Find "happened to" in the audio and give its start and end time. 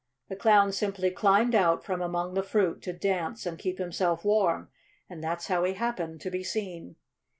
5.73-6.31